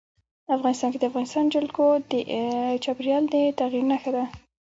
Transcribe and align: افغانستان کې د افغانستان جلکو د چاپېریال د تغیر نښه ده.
افغانستان 0.55 0.89
کې 0.91 0.99
د 0.99 1.05
افغانستان 1.11 1.45
جلکو 1.53 1.85
د 2.11 2.13
چاپېریال 2.83 3.23
د 3.33 3.35
تغیر 3.59 3.83
نښه 3.91 4.11
ده. 4.15 4.23